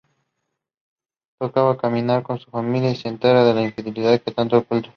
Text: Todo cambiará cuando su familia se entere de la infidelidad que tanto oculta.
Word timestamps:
Todo 1.37 1.77
cambiará 1.77 2.23
cuando 2.23 2.43
su 2.43 2.49
familia 2.49 2.95
se 2.95 3.07
entere 3.07 3.41
de 3.43 3.53
la 3.53 3.61
infidelidad 3.61 4.19
que 4.19 4.31
tanto 4.31 4.57
oculta. 4.57 4.89